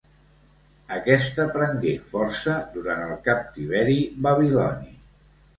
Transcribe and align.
Aquesta 0.95 1.45
prengué 1.57 1.93
força 2.15 2.57
durant 2.79 3.05
el 3.09 3.15
captiveri 3.29 3.99
Babiloni. 4.29 4.95